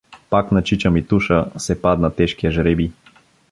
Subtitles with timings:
[0.29, 2.91] Пак на чича Митуша се падна тежкият жребий.